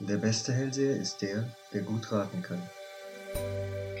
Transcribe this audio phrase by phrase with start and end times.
[0.00, 2.62] Der beste Hellseher ist der, der gut raten kann.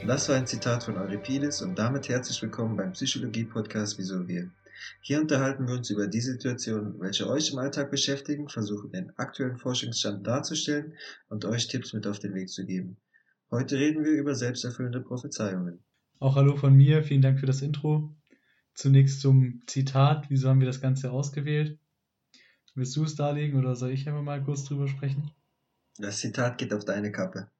[0.06, 4.50] Das war ein Zitat von Euripides und damit herzlich willkommen beim Psychologie-Podcast Wieso wir.
[5.02, 9.58] Hier unterhalten wir uns über die Situationen, welche euch im Alltag beschäftigen, versuchen den aktuellen
[9.58, 10.94] Forschungsstand darzustellen
[11.28, 12.96] und euch Tipps mit auf den Weg zu geben.
[13.50, 15.80] Heute reden wir über selbsterfüllende Prophezeiungen.
[16.18, 18.16] Auch hallo von mir, vielen Dank für das Intro.
[18.72, 21.78] Zunächst zum Zitat, wieso haben wir das Ganze ausgewählt?
[22.74, 25.30] Willst du es darlegen oder soll ich einfach mal kurz drüber sprechen?
[26.00, 27.50] Das Zitat geht auf deine Kappe.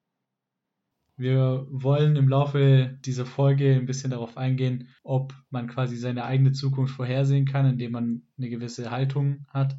[1.19, 6.53] Wir wollen im Laufe dieser Folge ein bisschen darauf eingehen, ob man quasi seine eigene
[6.53, 9.77] Zukunft vorhersehen kann, indem man eine gewisse Haltung hat,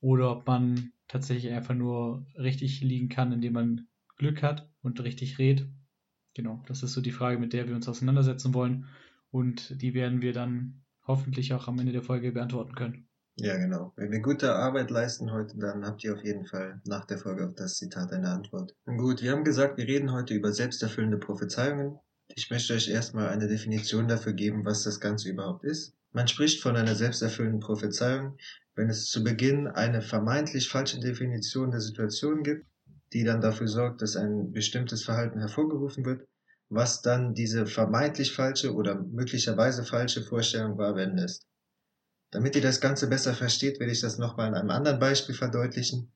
[0.00, 5.38] oder ob man tatsächlich einfach nur richtig liegen kann, indem man Glück hat und richtig
[5.38, 5.68] redet.
[6.32, 8.86] Genau, das ist so die Frage, mit der wir uns auseinandersetzen wollen
[9.30, 13.08] und die werden wir dann hoffentlich auch am Ende der Folge beantworten können.
[13.36, 13.92] Ja, genau.
[13.96, 17.46] Wenn wir gute Arbeit leisten heute, dann habt ihr auf jeden Fall nach der Folge
[17.46, 18.74] auf das Zitat eine Antwort.
[18.84, 21.98] Gut, wir haben gesagt, wir reden heute über selbsterfüllende Prophezeiungen.
[22.34, 25.94] Ich möchte euch erstmal eine Definition dafür geben, was das Ganze überhaupt ist.
[26.12, 28.36] Man spricht von einer selbsterfüllenden Prophezeiung,
[28.74, 32.66] wenn es zu Beginn eine vermeintlich falsche Definition der Situation gibt,
[33.14, 36.26] die dann dafür sorgt, dass ein bestimmtes Verhalten hervorgerufen wird,
[36.68, 41.46] was dann diese vermeintlich falsche oder möglicherweise falsche Vorstellung wahr werden lässt.
[42.32, 46.10] Damit ihr das Ganze besser versteht, werde ich das nochmal in einem anderen Beispiel verdeutlichen.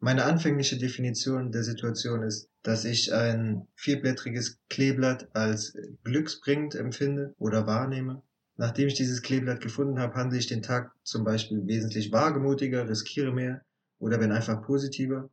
[0.00, 7.68] Meine anfängliche Definition der Situation ist, dass ich ein vierblättriges Kleeblatt als glücksbringend empfinde oder
[7.68, 8.22] wahrnehme.
[8.56, 13.32] Nachdem ich dieses Kleeblatt gefunden habe, handle ich den Tag zum Beispiel wesentlich wagemutiger, riskiere
[13.32, 13.62] mehr
[14.00, 15.30] oder bin einfach positiver.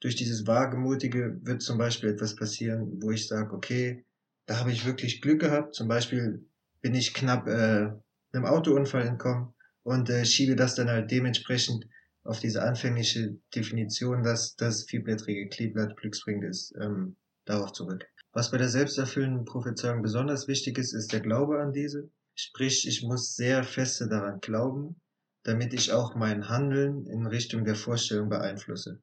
[0.00, 4.04] Durch dieses Wagemutige wird zum Beispiel etwas passieren, wo ich sage, okay,
[4.46, 5.74] da habe ich wirklich Glück gehabt.
[5.74, 6.42] Zum Beispiel
[6.80, 7.92] bin ich knapp äh,
[8.32, 11.86] einem Autounfall entkommen und äh, schiebe das dann halt dementsprechend
[12.24, 18.04] auf diese anfängliche Definition, dass das vierblättrige Kleeblatt glücksbringend ist, ähm, darauf zurück.
[18.32, 22.10] Was bei der selbsterfüllenden Prophezeiung besonders wichtig ist, ist der Glaube an diese.
[22.34, 25.00] Sprich, ich muss sehr feste daran glauben,
[25.42, 29.02] damit ich auch mein Handeln in Richtung der Vorstellung beeinflusse.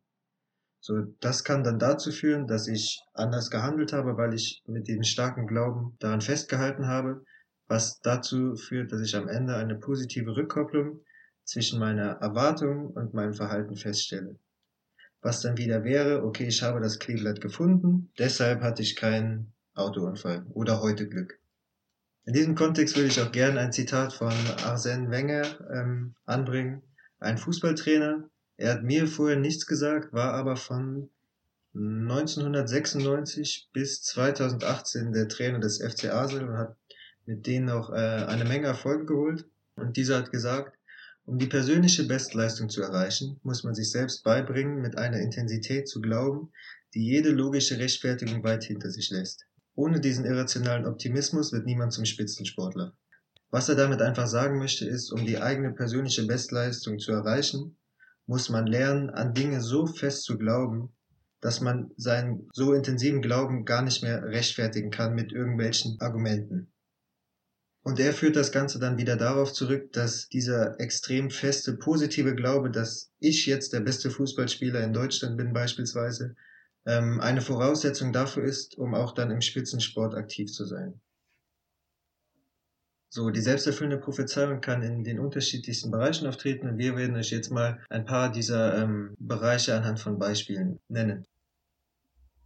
[0.82, 5.04] So, das kann dann dazu führen, dass ich anders gehandelt habe, weil ich mit diesem
[5.04, 7.26] starken Glauben daran festgehalten habe,
[7.70, 11.00] was dazu führt, dass ich am Ende eine positive Rückkopplung
[11.46, 14.38] zwischen meiner Erwartung und meinem Verhalten feststelle.
[15.22, 20.46] Was dann wieder wäre, okay, ich habe das Kleeblatt gefunden, deshalb hatte ich keinen Autounfall
[20.50, 21.40] oder heute Glück.
[22.26, 26.82] In diesem Kontext würde ich auch gerne ein Zitat von Arsène Wenger ähm, anbringen,
[27.20, 28.30] ein Fußballtrainer.
[28.58, 31.10] Er hat mir vorher nichts gesagt, war aber von
[31.76, 36.78] 1996 bis 2018 der Trainer des FC Arsenal und hat
[37.30, 39.46] mit denen auch äh, eine Menge Erfolg geholt.
[39.76, 40.76] Und dieser hat gesagt,
[41.26, 46.02] um die persönliche Bestleistung zu erreichen, muss man sich selbst beibringen, mit einer Intensität zu
[46.02, 46.52] glauben,
[46.96, 49.46] die jede logische Rechtfertigung weit hinter sich lässt.
[49.76, 52.98] Ohne diesen irrationalen Optimismus wird niemand zum Spitzensportler.
[53.52, 57.78] Was er damit einfach sagen möchte, ist, um die eigene persönliche Bestleistung zu erreichen,
[58.26, 60.96] muss man lernen, an Dinge so fest zu glauben,
[61.42, 66.72] dass man seinen so intensiven Glauben gar nicht mehr rechtfertigen kann mit irgendwelchen Argumenten.
[67.82, 72.70] Und er führt das Ganze dann wieder darauf zurück, dass dieser extrem feste, positive Glaube,
[72.70, 76.36] dass ich jetzt der beste Fußballspieler in Deutschland bin beispielsweise,
[76.86, 81.00] ähm, eine Voraussetzung dafür ist, um auch dann im Spitzensport aktiv zu sein.
[83.12, 87.50] So, die selbsterfüllende Prophezeiung kann in den unterschiedlichsten Bereichen auftreten und wir werden euch jetzt
[87.50, 91.26] mal ein paar dieser ähm, Bereiche anhand von Beispielen nennen.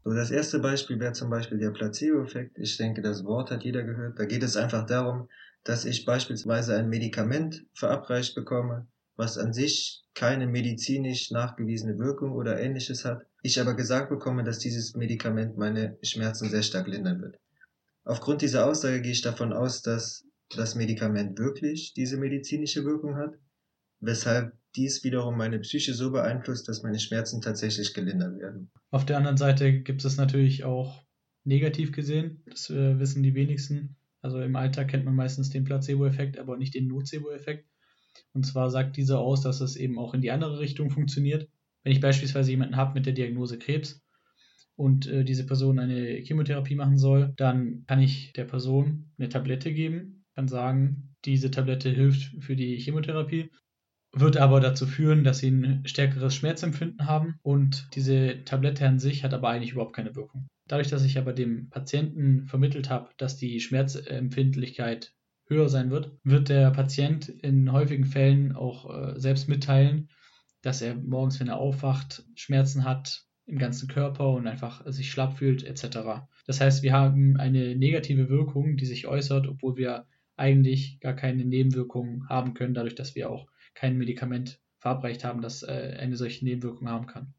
[0.04, 2.58] So, das erste Beispiel wäre zum Beispiel der Placebo-Effekt.
[2.58, 4.20] Ich denke, das Wort hat jeder gehört.
[4.20, 5.30] Da geht es einfach darum,
[5.64, 12.60] dass ich beispielsweise ein Medikament verabreicht bekomme, was an sich keine medizinisch nachgewiesene Wirkung oder
[12.60, 13.26] ähnliches hat.
[13.44, 17.40] Ich aber gesagt bekomme, dass dieses Medikament meine Schmerzen sehr stark lindern wird.
[18.04, 23.36] Aufgrund dieser Aussage gehe ich davon aus, dass das Medikament wirklich diese medizinische Wirkung hat,
[24.02, 28.72] weshalb dies wiederum meine Psyche so beeinflusst, dass meine Schmerzen tatsächlich gelindert werden.
[28.92, 31.04] Auf der anderen Seite gibt es natürlich auch
[31.44, 33.96] negativ gesehen, das äh, wissen die wenigsten.
[34.22, 37.68] Also im Alltag kennt man meistens den Placebo-Effekt, aber nicht den Nocebo-Effekt.
[38.32, 41.50] Und zwar sagt dieser aus, dass es eben auch in die andere Richtung funktioniert.
[41.84, 44.02] Wenn ich beispielsweise jemanden habe mit der Diagnose Krebs
[44.76, 49.74] und äh, diese Person eine Chemotherapie machen soll, dann kann ich der Person eine Tablette
[49.74, 53.50] geben, kann sagen, diese Tablette hilft für die Chemotherapie
[54.14, 59.24] wird aber dazu führen, dass sie ein stärkeres Schmerzempfinden haben und diese Tablette an sich
[59.24, 60.48] hat aber eigentlich überhaupt keine Wirkung.
[60.68, 65.14] Dadurch, dass ich aber dem Patienten vermittelt habe, dass die Schmerzempfindlichkeit
[65.48, 70.10] höher sein wird, wird der Patient in häufigen Fällen auch äh, selbst mitteilen,
[70.62, 75.38] dass er morgens, wenn er aufwacht, Schmerzen hat im ganzen Körper und einfach sich schlapp
[75.38, 76.26] fühlt etc.
[76.46, 81.46] Das heißt, wir haben eine negative Wirkung, die sich äußert, obwohl wir eigentlich gar keine
[81.46, 86.46] Nebenwirkungen haben können, dadurch, dass wir auch kein Medikament verabreicht haben, das äh, eine solche
[86.46, 87.34] Nebenwirkung haben kann.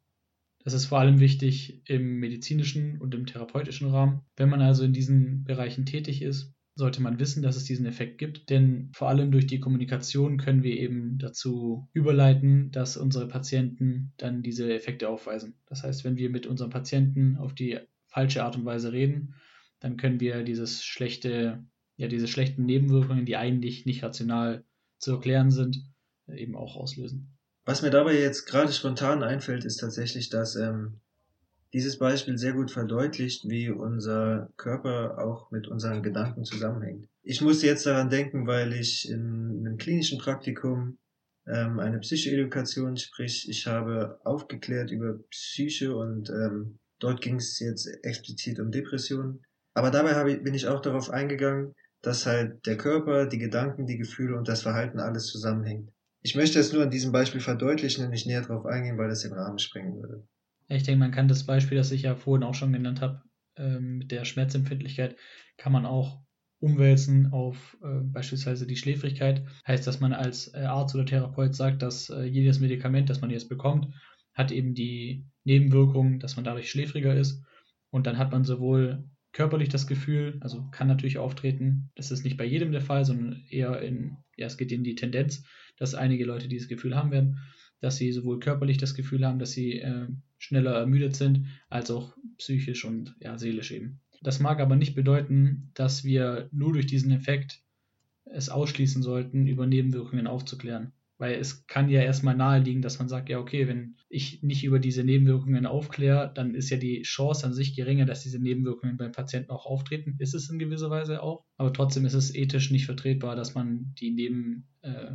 [0.64, 4.22] Das ist vor allem wichtig im medizinischen und im therapeutischen Rahmen.
[4.36, 8.18] Wenn man also in diesen Bereichen tätig ist, sollte man wissen, dass es diesen Effekt
[8.18, 14.12] gibt, denn vor allem durch die Kommunikation können wir eben dazu überleiten, dass unsere Patienten
[14.16, 15.54] dann diese Effekte aufweisen.
[15.66, 19.34] Das heißt, wenn wir mit unserem Patienten auf die falsche Art und Weise reden,
[19.78, 21.64] dann können wir dieses schlechte,
[21.96, 24.64] ja, diese schlechten Nebenwirkungen, die eigentlich nicht rational
[24.98, 25.84] zu erklären sind,
[26.28, 27.36] eben auch auslösen.
[27.64, 31.00] Was mir dabei jetzt gerade spontan einfällt, ist tatsächlich, dass ähm,
[31.72, 37.08] dieses Beispiel sehr gut verdeutlicht, wie unser Körper auch mit unseren Gedanken zusammenhängt.
[37.22, 40.98] Ich musste jetzt daran denken, weil ich in einem klinischen Praktikum
[41.46, 47.86] ähm, eine Psychoedukation, sprich ich habe aufgeklärt über Psyche und ähm, dort ging es jetzt
[48.02, 49.42] explizit um Depressionen.
[49.74, 51.74] Aber dabei ich, bin ich auch darauf eingegangen,
[52.06, 55.90] dass halt der Körper, die Gedanken, die Gefühle und das Verhalten alles zusammenhängt.
[56.22, 59.22] Ich möchte es nur an diesem Beispiel verdeutlichen und nicht näher darauf eingehen, weil das
[59.22, 60.26] den Rahmen sprengen würde.
[60.68, 63.22] Ich denke, man kann das Beispiel, das ich ja vorhin auch schon genannt habe,
[63.56, 65.16] ähm, mit der Schmerzempfindlichkeit,
[65.58, 66.24] kann man auch
[66.60, 69.44] umwälzen auf äh, beispielsweise die Schläfrigkeit.
[69.66, 73.30] Heißt, dass man als äh, Arzt oder Therapeut sagt, dass äh, jedes Medikament, das man
[73.30, 73.94] jetzt bekommt,
[74.32, 77.42] hat eben die Nebenwirkung, dass man dadurch schläfriger ist.
[77.90, 79.04] Und dann hat man sowohl
[79.34, 83.42] körperlich das Gefühl, also kann natürlich auftreten, das ist nicht bei jedem der Fall, sondern
[83.50, 85.44] eher in, ja, es geht in die Tendenz,
[85.76, 87.38] dass einige Leute dieses Gefühl haben werden,
[87.80, 90.06] dass sie sowohl körperlich das Gefühl haben, dass sie äh,
[90.38, 94.00] schneller ermüdet sind, als auch psychisch und ja, seelisch eben.
[94.22, 97.60] Das mag aber nicht bedeuten, dass wir nur durch diesen Effekt
[98.24, 100.92] es ausschließen sollten, über Nebenwirkungen aufzuklären.
[101.24, 104.78] Weil es kann ja erstmal naheliegen, dass man sagt, ja, okay, wenn ich nicht über
[104.78, 109.12] diese Nebenwirkungen aufkläre, dann ist ja die Chance an sich geringer, dass diese Nebenwirkungen beim
[109.12, 110.16] Patienten auch auftreten.
[110.18, 111.46] Ist es in gewisser Weise auch.
[111.56, 115.12] Aber trotzdem ist es ethisch nicht vertretbar, dass man die, Neben, äh,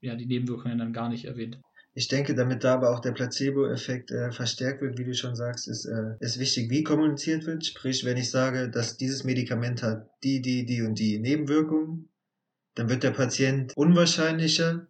[0.00, 1.60] ja, die Nebenwirkungen dann gar nicht erwähnt.
[1.94, 5.66] Ich denke, damit da aber auch der Placebo-Effekt äh, verstärkt wird, wie du schon sagst,
[5.66, 7.66] ist, äh, ist wichtig, wie kommuniziert wird.
[7.66, 12.10] Sprich, wenn ich sage, dass dieses Medikament hat die, die, die und die Nebenwirkungen,
[12.76, 14.86] dann wird der Patient unwahrscheinlicher,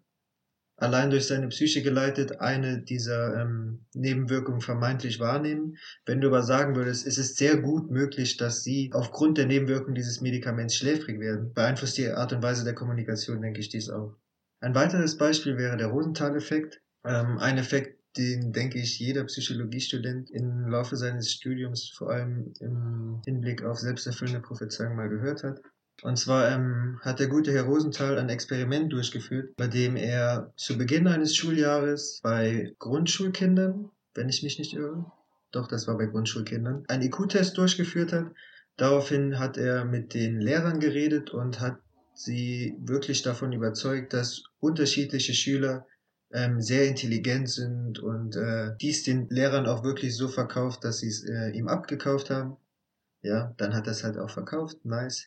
[0.82, 5.76] allein durch seine Psyche geleitet, eine dieser ähm, Nebenwirkungen vermeintlich wahrnehmen.
[6.04, 9.94] Wenn du aber sagen würdest, es ist sehr gut möglich, dass sie aufgrund der Nebenwirkungen
[9.94, 14.16] dieses Medikaments schläfrig werden, beeinflusst die Art und Weise der Kommunikation, denke ich, dies auch.
[14.60, 16.82] Ein weiteres Beispiel wäre der Rosenthal-Effekt.
[17.04, 23.22] Ähm, ein Effekt, den, denke ich, jeder Psychologiestudent im Laufe seines Studiums, vor allem im
[23.24, 25.62] Hinblick auf selbsterfüllende Prophezeiung, mal gehört hat.
[26.00, 30.76] Und zwar ähm, hat der gute Herr Rosenthal ein Experiment durchgeführt, bei dem er zu
[30.76, 35.06] Beginn eines Schuljahres bei Grundschulkindern, wenn ich mich nicht irre,
[35.52, 38.32] doch das war bei Grundschulkindern, einen IQ-Test durchgeführt hat.
[38.76, 41.78] Daraufhin hat er mit den Lehrern geredet und hat
[42.14, 45.86] sie wirklich davon überzeugt, dass unterschiedliche Schüler
[46.32, 51.08] ähm, sehr intelligent sind und äh, dies den Lehrern auch wirklich so verkauft, dass sie
[51.08, 52.56] es äh, ihm abgekauft haben.
[53.22, 55.26] Ja, dann hat er es halt auch verkauft, nice.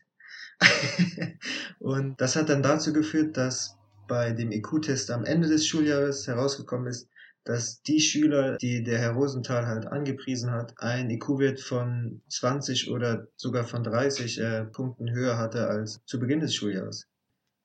[1.79, 6.87] und das hat dann dazu geführt, dass bei dem IQ-Test am Ende des Schuljahres herausgekommen
[6.87, 7.09] ist,
[7.43, 13.27] dass die Schüler, die der Herr Rosenthal halt angepriesen hat, ein IQ-Wert von 20 oder
[13.35, 17.07] sogar von 30 äh, Punkten höher hatte als zu Beginn des Schuljahres.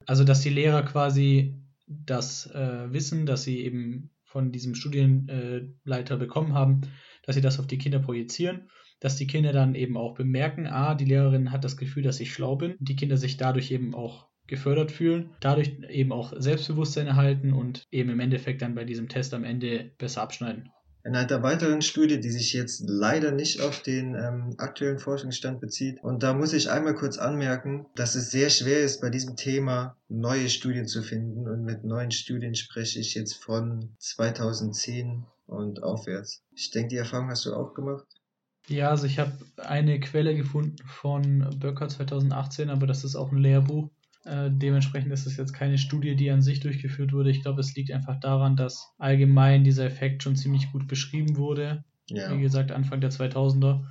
[0.06, 1.54] Also, dass die Lehrer quasi
[1.86, 6.82] das äh, Wissen, das sie eben von diesem Studienleiter bekommen haben,
[7.24, 8.70] dass sie das auf die Kinder projizieren,
[9.00, 12.32] dass die Kinder dann eben auch bemerken, ah, die Lehrerin hat das Gefühl, dass ich
[12.32, 17.52] schlau bin, die Kinder sich dadurch eben auch gefördert fühlen, dadurch eben auch Selbstbewusstsein erhalten
[17.52, 20.70] und eben im Endeffekt dann bei diesem Test am Ende besser abschneiden.
[21.02, 25.98] In einer weiteren Studie, die sich jetzt leider nicht auf den ähm, aktuellen Forschungsstand bezieht.
[26.02, 29.96] Und da muss ich einmal kurz anmerken, dass es sehr schwer ist, bei diesem Thema
[30.08, 31.48] neue Studien zu finden.
[31.48, 36.42] Und mit neuen Studien spreche ich jetzt von 2010 und aufwärts.
[36.54, 38.04] Ich denke, die Erfahrung hast du auch gemacht.
[38.70, 43.38] Ja, also ich habe eine Quelle gefunden von Böcker 2018, aber das ist auch ein
[43.38, 43.90] Lehrbuch.
[44.24, 47.30] Äh, dementsprechend ist es jetzt keine Studie, die an sich durchgeführt wurde.
[47.30, 51.84] Ich glaube, es liegt einfach daran, dass allgemein dieser Effekt schon ziemlich gut beschrieben wurde.
[52.08, 52.36] Ja.
[52.36, 53.86] Wie gesagt, Anfang der 2000er.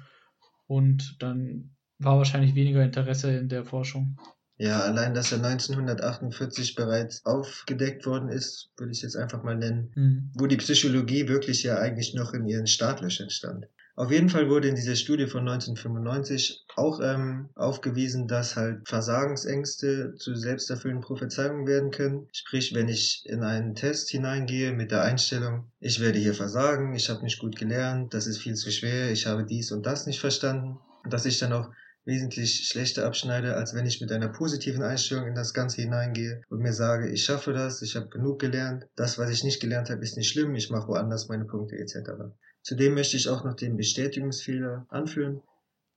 [0.67, 4.17] Und dann war wahrscheinlich weniger Interesse in der Forschung.
[4.57, 9.91] Ja, allein, dass er 1948 bereits aufgedeckt worden ist, würde ich jetzt einfach mal nennen,
[9.95, 10.31] Mhm.
[10.35, 13.65] wo die Psychologie wirklich ja eigentlich noch in ihren Startlöchern stand.
[13.99, 20.15] Auf jeden Fall wurde in dieser Studie von 1995 auch ähm, aufgewiesen, dass halt Versagensängste
[20.15, 22.29] zu selbsterfüllenden Prophezeiungen werden können.
[22.31, 27.09] Sprich, wenn ich in einen Test hineingehe mit der Einstellung, ich werde hier versagen, ich
[27.09, 30.21] habe nicht gut gelernt, das ist viel zu schwer, ich habe dies und das nicht
[30.21, 30.77] verstanden,
[31.09, 31.69] dass ich dann auch
[32.05, 36.59] wesentlich schlechter abschneide, als wenn ich mit einer positiven Einstellung in das Ganze hineingehe und
[36.59, 40.01] mir sage, ich schaffe das, ich habe genug gelernt, das, was ich nicht gelernt habe,
[40.03, 42.31] ist nicht schlimm, ich mache woanders meine Punkte etc.
[42.69, 45.41] Zudem möchte ich auch noch den Bestätigungsfehler anführen,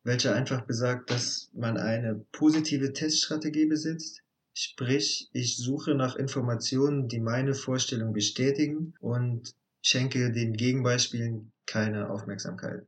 [0.04, 4.22] welcher einfach besagt, dass man eine positive Teststrategie besitzt.
[4.54, 12.86] Sprich, ich suche nach Informationen, die meine Vorstellung bestätigen und schenke den Gegenbeispielen keine Aufmerksamkeit.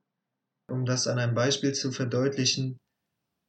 [0.66, 2.78] Um das an einem Beispiel zu verdeutlichen,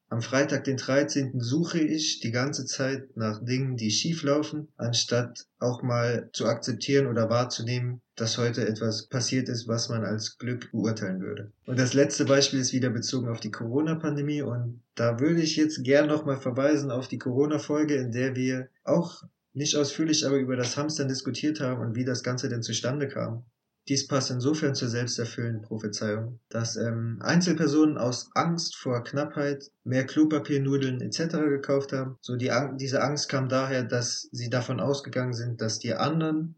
[0.10, 1.40] am Freitag, den 13.
[1.40, 7.08] suche ich die ganze Zeit nach Dingen, die schief laufen, anstatt auch mal zu akzeptieren
[7.08, 11.52] oder wahrzunehmen, dass heute etwas passiert ist, was man als Glück beurteilen würde.
[11.66, 15.84] Und das letzte Beispiel ist wieder bezogen auf die Corona-Pandemie und da würde ich jetzt
[15.84, 20.78] gern nochmal verweisen auf die Corona-Folge, in der wir auch nicht ausführlich, aber über das
[20.78, 23.46] Hamstern diskutiert haben und wie das Ganze denn zustande kam.
[23.88, 30.60] Dies passt insofern zur selbsterfüllenden Prophezeiung, dass ähm, Einzelpersonen aus Angst vor Knappheit mehr Klopapier,
[30.60, 31.38] Nudeln etc.
[31.50, 32.18] gekauft haben.
[32.22, 36.56] So die, diese Angst kam daher, dass sie davon ausgegangen sind, dass die anderen,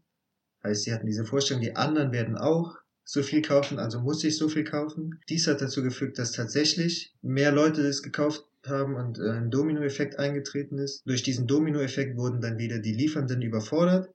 [0.64, 4.38] heißt sie hatten diese Vorstellung, die anderen werden auch so viel kaufen, also muss ich
[4.38, 5.20] so viel kaufen.
[5.28, 10.18] Dies hat dazu geführt, dass tatsächlich mehr Leute es gekauft haben und äh, ein Dominoeffekt
[10.18, 11.02] eingetreten ist.
[11.06, 14.08] Durch diesen Dominoeffekt wurden dann wieder die Liefernden überfordert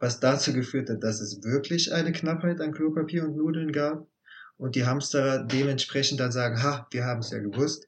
[0.00, 4.08] was dazu geführt hat, dass es wirklich eine Knappheit an Klopapier und Nudeln gab
[4.56, 7.86] und die Hamsterer dementsprechend dann sagen, ha, wir haben es ja gewusst.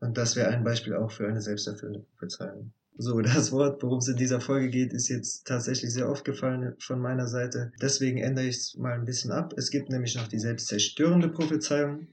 [0.00, 2.72] Und das wäre ein Beispiel auch für eine selbsterfüllende Prophezeiung.
[2.96, 6.74] So, das Wort, worum es in dieser Folge geht, ist jetzt tatsächlich sehr oft gefallen
[6.80, 7.72] von meiner Seite.
[7.80, 9.54] Deswegen ändere ich es mal ein bisschen ab.
[9.56, 12.08] Es gibt nämlich noch die selbstzerstörende Prophezeiung.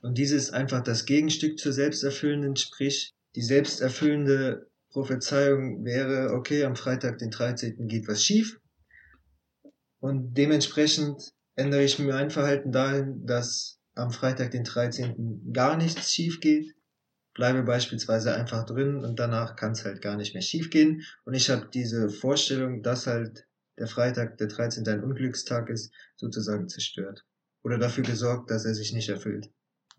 [0.00, 6.76] Und diese ist einfach das Gegenstück zur selbsterfüllenden, sprich, die selbsterfüllende Prophezeiung wäre, okay, am
[6.76, 7.88] Freitag, den 13.
[7.88, 8.58] geht was schief.
[10.00, 15.52] Und dementsprechend ändere ich mein Verhalten dahin, dass am Freitag, den 13.
[15.52, 16.74] gar nichts schief geht.
[17.34, 21.02] Bleibe beispielsweise einfach drin und danach kann es halt gar nicht mehr schief gehen.
[21.24, 23.46] Und ich habe diese Vorstellung, dass halt
[23.78, 24.86] der Freitag, der 13.
[24.88, 27.24] ein Unglückstag ist, sozusagen zerstört.
[27.62, 29.50] Oder dafür gesorgt, dass er sich nicht erfüllt.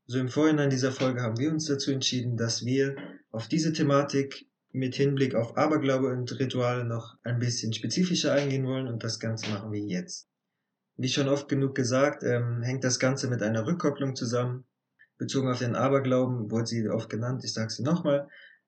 [0.07, 2.95] So im Vorhinein dieser Folge haben wir uns dazu entschieden, dass wir
[3.31, 8.87] auf diese Thematik mit Hinblick auf Aberglaube und Rituale noch ein bisschen spezifischer eingehen wollen
[8.87, 10.27] und das Ganze machen wir jetzt.
[10.97, 14.65] Wie schon oft genug gesagt, ähm, hängt das Ganze mit einer Rückkopplung zusammen.
[15.17, 18.27] Bezogen auf den Aberglauben wurde sie oft genannt, ich sage sie nochmal.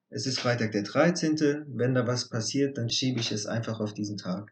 [0.10, 1.66] Es ist Freitag der 13.
[1.68, 4.52] Wenn da was passiert, dann schiebe ich es einfach auf diesen Tag.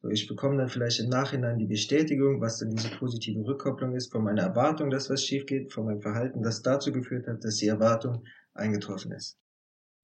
[0.00, 4.12] So, ich bekomme dann vielleicht im Nachhinein die Bestätigung, was dann diese positive Rückkopplung ist,
[4.12, 7.56] von meiner Erwartung, dass was schief geht, von meinem Verhalten, das dazu geführt hat, dass
[7.56, 9.38] die Erwartung eingetroffen ist.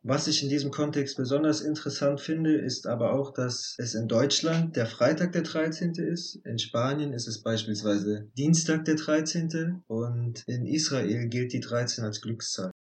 [0.03, 4.75] Was ich in diesem Kontext besonders interessant finde, ist aber auch, dass es in Deutschland
[4.75, 5.93] der Freitag der 13.
[5.97, 6.37] ist.
[6.47, 9.83] In Spanien ist es beispielsweise Dienstag der 13.
[9.87, 12.71] Und in Israel gilt die 13 als Glückszahl.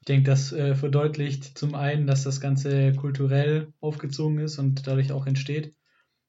[0.00, 5.12] Ich denke, das äh, verdeutlicht zum einen, dass das Ganze kulturell aufgezogen ist und dadurch
[5.12, 5.76] auch entsteht.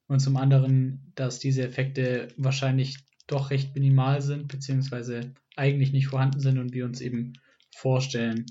[0.08, 6.40] Und zum anderen, dass diese Effekte wahrscheinlich doch recht minimal sind, beziehungsweise eigentlich nicht vorhanden
[6.40, 7.34] sind und wir uns eben
[7.76, 8.46] vorstellen,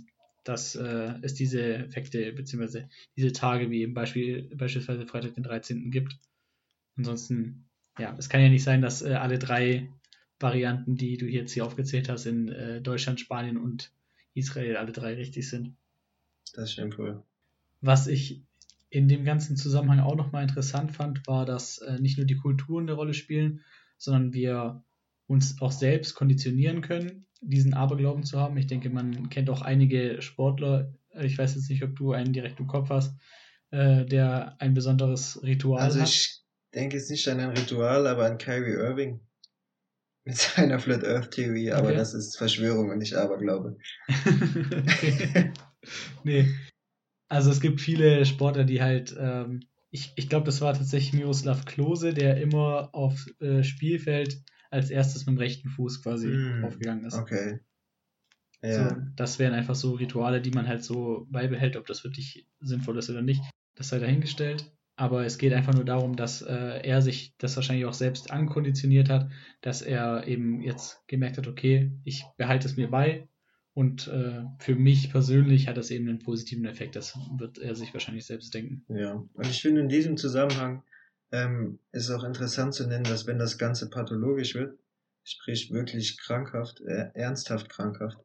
[0.45, 2.85] dass äh, es diese Effekte bzw.
[3.17, 5.91] diese Tage wie im Beispiel beispielsweise Freitag den 13.
[5.91, 6.19] gibt.
[6.97, 7.65] Ansonsten,
[7.99, 9.89] ja, es kann ja nicht sein, dass äh, alle drei
[10.41, 13.93] Varianten, die du jetzt hier aufgezählt hast, in äh, Deutschland, Spanien und
[14.35, 15.77] Israel alle drei richtig sind.
[16.55, 17.23] Das stimmt wohl.
[17.81, 18.43] Was ich
[18.91, 22.85] in dem ganzen Zusammenhang auch nochmal interessant fand, war, dass äh, nicht nur die Kulturen
[22.85, 23.61] eine Rolle spielen,
[23.97, 24.83] sondern wir
[25.33, 28.57] uns auch selbst konditionieren können, diesen Aberglauben zu haben.
[28.59, 30.93] Ich denke, man kennt auch einige Sportler.
[31.21, 33.17] Ich weiß jetzt nicht, ob du einen direkt im Kopf hast,
[33.71, 36.03] äh, der ein besonderes Ritual also hat.
[36.03, 36.43] Also ich
[36.75, 39.21] denke jetzt nicht an ein Ritual, aber an Kyrie Irving
[40.25, 41.97] mit seiner Flat Earth Theorie, aber okay.
[41.97, 43.79] das ist Verschwörung und nicht Aberglaube.
[46.25, 46.47] nee.
[47.29, 49.61] Also es gibt viele Sportler, die halt, ähm,
[49.91, 55.26] ich, ich glaube, das war tatsächlich Miroslav Klose, der immer auf äh, Spielfeld als erstes
[55.26, 57.14] mit dem rechten Fuß quasi mm, aufgegangen ist.
[57.14, 57.61] Okay.
[58.62, 58.91] Ja.
[58.91, 62.99] So, das wären einfach so Rituale, die man halt so beibehält, ob das wirklich sinnvoll
[62.99, 63.43] ist oder nicht.
[63.75, 64.73] Das sei dahingestellt.
[64.95, 69.09] Aber es geht einfach nur darum, dass äh, er sich das wahrscheinlich auch selbst ankonditioniert
[69.09, 69.31] hat,
[69.62, 73.26] dass er eben jetzt gemerkt hat, okay, ich behalte es mir bei
[73.75, 76.95] Und äh, für mich persönlich hat das eben einen positiven Effekt.
[76.95, 78.85] Das wird er sich wahrscheinlich selbst denken.
[78.88, 80.83] Ja, und ich finde in diesem Zusammenhang
[81.33, 84.79] ähm, ist auch interessant zu nennen, dass wenn das Ganze pathologisch wird,
[85.25, 88.19] sprich wirklich krankhaft, äh, ernsthaft krankhaft,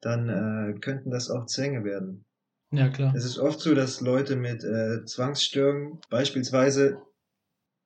[0.00, 2.24] dann äh, könnten das auch Zwänge werden.
[2.72, 3.14] Ja, klar.
[3.16, 7.02] Es ist oft so, dass Leute mit äh, Zwangsstörungen beispielsweise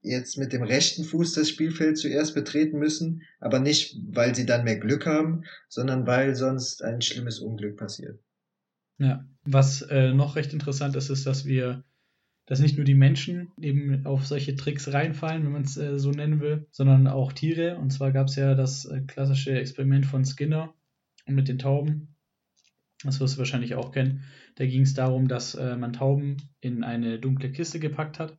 [0.03, 4.65] jetzt mit dem rechten Fuß das Spielfeld zuerst betreten müssen, aber nicht, weil sie dann
[4.65, 8.21] mehr Glück haben, sondern weil sonst ein schlimmes Unglück passiert.
[8.99, 11.85] Ja, was äh, noch recht interessant ist, ist, dass wir,
[12.47, 16.11] dass nicht nur die Menschen eben auf solche Tricks reinfallen, wenn man es äh, so
[16.11, 17.79] nennen will, sondern auch Tiere.
[17.79, 20.75] Und zwar gab es ja das äh, klassische Experiment von Skinner
[21.27, 22.17] mit den Tauben.
[23.03, 24.25] Das wirst du wahrscheinlich auch kennen.
[24.57, 28.39] Da ging es darum, dass äh, man Tauben in eine dunkle Kiste gepackt hat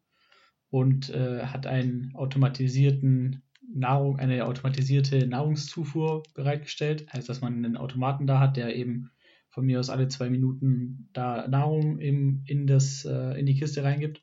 [0.70, 3.44] und äh, hat einen automatisierten
[3.74, 7.12] Nahrung, eine automatisierte Nahrungszufuhr bereitgestellt.
[7.12, 9.12] Heißt, dass man einen Automaten da hat, der eben
[9.56, 13.84] von mir aus alle zwei Minuten da Nahrung im, in, das, äh, in die Kiste
[13.84, 14.22] reingibt.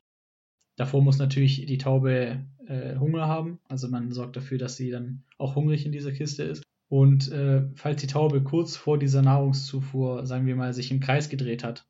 [0.75, 3.59] Davor muss natürlich die Taube äh, Hunger haben.
[3.67, 6.63] Also man sorgt dafür, dass sie dann auch hungrig in dieser Kiste ist.
[6.87, 11.29] Und äh, falls die Taube kurz vor dieser Nahrungszufuhr, sagen wir mal, sich im Kreis
[11.29, 11.87] gedreht hat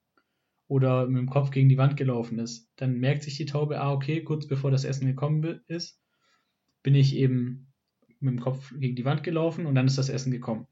[0.70, 3.92] oder mit dem Kopf gegen die Wand gelaufen ist, dann merkt sich die Taube, ah,
[3.92, 6.00] okay, kurz bevor das Essen gekommen ist,
[6.82, 7.74] bin ich eben
[8.22, 10.68] mit dem Kopf gegen die Wand gelaufen und dann ist das Essen gekommen.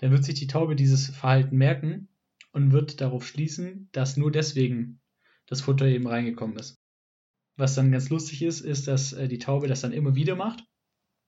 [0.00, 2.08] Dann wird sich die Taube dieses Verhalten merken
[2.52, 5.00] und wird darauf schließen, dass nur deswegen
[5.46, 6.80] das Futter eben reingekommen ist.
[7.56, 10.64] Was dann ganz lustig ist, ist, dass äh, die Taube das dann immer wieder macht.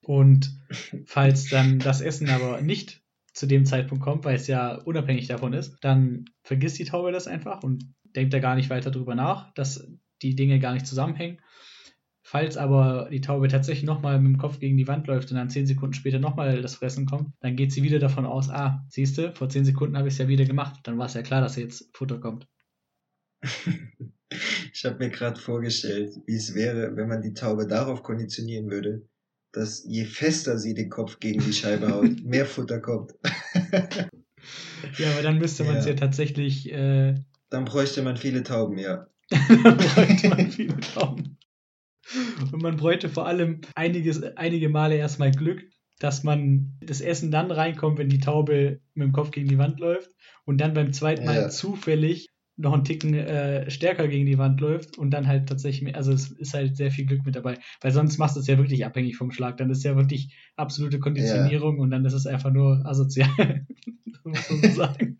[0.01, 0.59] Und
[1.05, 3.03] falls dann das Essen aber nicht
[3.33, 7.27] zu dem Zeitpunkt kommt, weil es ja unabhängig davon ist, dann vergisst die Taube das
[7.27, 9.87] einfach und denkt da gar nicht weiter drüber nach, dass
[10.21, 11.39] die Dinge gar nicht zusammenhängen.
[12.33, 15.51] Falls aber die Taube tatsächlich nochmal mit dem Kopf gegen die Wand läuft und dann
[15.51, 19.19] zehn Sekunden später nochmal das Fressen kommt, dann geht sie wieder davon aus, ah, siehst
[19.19, 20.79] du, vor zehn Sekunden habe ich es ja wieder gemacht.
[20.81, 22.47] Dann war es ja klar, dass jetzt Futter kommt.
[24.73, 29.07] ich habe mir gerade vorgestellt, wie es wäre, wenn man die Taube darauf konditionieren würde,
[29.51, 33.13] dass je fester sie den Kopf gegen die Scheibe haut, mehr Futter kommt.
[34.97, 35.91] ja, aber dann müsste man es ja.
[35.91, 35.97] ja.
[35.97, 36.73] tatsächlich.
[36.73, 37.13] Äh,
[37.51, 39.05] dann bräuchte man viele Tauben, ja.
[39.29, 41.37] dann bräuchte man viele Tauben.
[42.51, 45.63] Und man bräuchte vor allem einiges, einige Male erstmal Glück,
[45.99, 49.79] dass man das Essen dann reinkommt, wenn die Taube mit dem Kopf gegen die Wand
[49.79, 50.11] läuft
[50.45, 51.49] und dann beim zweiten Mal ja.
[51.49, 56.11] zufällig noch einen Ticken äh, stärker gegen die Wand läuft und dann halt tatsächlich, also
[56.11, 58.85] es ist halt sehr viel Glück mit dabei, weil sonst machst du es ja wirklich
[58.85, 61.81] abhängig vom Schlag, dann ist ja wirklich absolute Konditionierung ja.
[61.81, 63.65] und dann ist es einfach nur asozial,
[64.23, 65.17] muss man so sagen.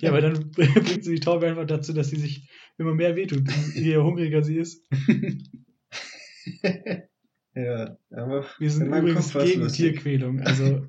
[0.00, 2.48] ja, aber dann bringt sie die Taube einfach dazu, dass sie sich
[2.78, 3.42] immer mehr wehtut,
[3.74, 4.86] je hungriger sie ist.
[7.54, 10.86] ja, aber wir sind übrigens gegen Tierquälung, also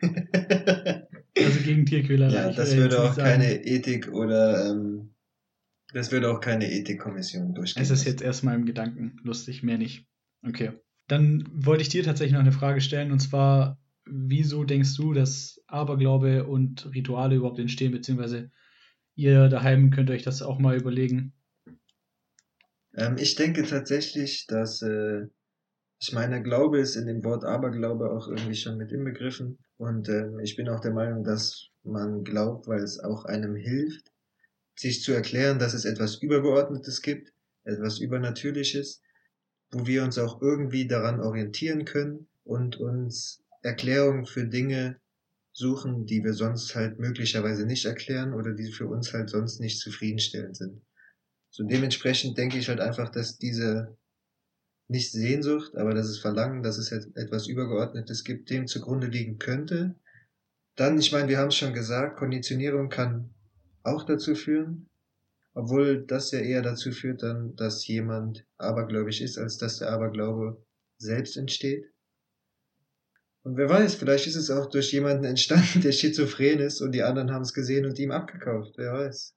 [0.02, 2.34] also gegen Tierquälerei.
[2.34, 5.14] Ja, das würde auch keine Ethik oder ähm,
[5.92, 7.82] das würde auch keine Ethikkommission durchgehen.
[7.82, 10.06] Es ist jetzt erstmal im Gedanken lustig, mehr nicht.
[10.46, 10.72] Okay.
[11.06, 15.62] Dann wollte ich dir tatsächlich noch eine Frage stellen und zwar, wieso denkst du, dass
[15.66, 18.50] Aberglaube und Rituale überhaupt entstehen, beziehungsweise
[19.14, 21.32] ihr daheim könnt euch das auch mal überlegen?
[22.96, 25.26] Ähm, ich denke tatsächlich, dass äh,
[26.00, 29.58] ich meine, Glaube ist in dem Wort Aberglaube auch irgendwie schon mit inbegriffen.
[29.78, 34.12] Und äh, ich bin auch der Meinung, dass man glaubt, weil es auch einem hilft,
[34.76, 37.32] sich zu erklären, dass es etwas Übergeordnetes gibt,
[37.64, 39.00] etwas Übernatürliches,
[39.70, 45.00] wo wir uns auch irgendwie daran orientieren können und uns Erklärungen für Dinge
[45.52, 49.78] suchen, die wir sonst halt möglicherweise nicht erklären oder die für uns halt sonst nicht
[49.78, 50.82] zufriedenstellend sind.
[51.54, 53.96] So dementsprechend denke ich halt einfach, dass diese
[54.88, 59.94] nicht Sehnsucht, aber das ist Verlangen, dass es etwas Übergeordnetes gibt, dem zugrunde liegen könnte.
[60.74, 63.32] Dann, ich meine, wir haben es schon gesagt, Konditionierung kann
[63.84, 64.88] auch dazu führen,
[65.52, 70.60] obwohl das ja eher dazu führt dann, dass jemand abergläubig ist, als dass der Aberglaube
[70.98, 71.84] selbst entsteht.
[73.44, 77.04] Und wer weiß, vielleicht ist es auch durch jemanden entstanden, der schizophren ist und die
[77.04, 79.36] anderen haben es gesehen und ihm abgekauft, wer weiß.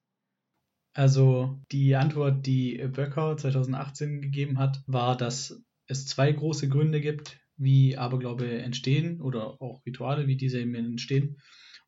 [0.98, 7.40] Also die Antwort, die Böcker 2018 gegeben hat, war, dass es zwei große Gründe gibt,
[7.56, 11.38] wie Aberglaube entstehen oder auch Rituale, wie diese eben entstehen.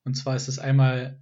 [0.04, 1.20] Und zwar ist es einmal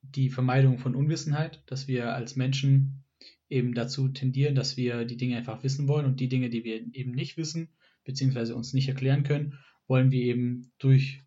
[0.00, 3.04] die Vermeidung von Unwissenheit, dass wir als Menschen
[3.50, 6.86] eben dazu tendieren, dass wir die Dinge einfach wissen wollen und die Dinge, die wir
[6.94, 7.68] eben nicht wissen,
[8.04, 11.22] beziehungsweise uns nicht erklären können, wollen wir eben durch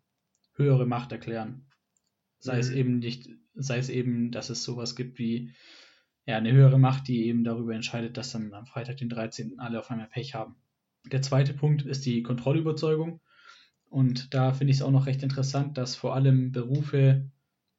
[0.54, 1.66] höhere Macht erklären.
[2.40, 2.60] Sei mhm.
[2.60, 5.52] es eben nicht, sei es eben, dass es sowas gibt wie
[6.30, 9.58] ja, eine höhere Macht, die eben darüber entscheidet, dass dann am Freitag, den 13.
[9.58, 10.54] alle auf einmal Pech haben.
[11.10, 13.20] Der zweite Punkt ist die Kontrollüberzeugung.
[13.88, 17.28] Und da finde ich es auch noch recht interessant, dass vor allem Berufe,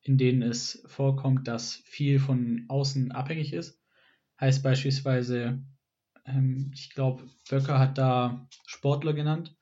[0.01, 3.79] in denen es vorkommt, dass viel von außen abhängig ist.
[4.39, 5.63] Heißt beispielsweise,
[6.25, 9.55] ähm, ich glaube, Böcker hat da Sportler genannt.